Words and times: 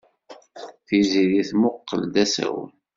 Tiziri 0.87 1.41
temmuqqel 1.49 2.01
d 2.13 2.15
asawen. 2.23 2.71